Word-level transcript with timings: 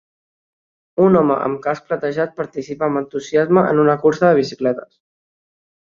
Un 1.07 1.17
home 1.19 1.35
amb 1.49 1.59
casc 1.67 1.85
platejat 1.91 2.33
participa 2.39 2.87
amb 2.89 3.03
entusiasme 3.03 3.65
en 3.75 3.83
una 3.87 3.99
cursa 4.07 4.29
de 4.33 4.41
bicicletes. 4.43 4.93